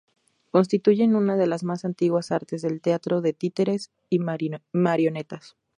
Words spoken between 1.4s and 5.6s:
las más antiguas artes del teatro de títeres y marionetas.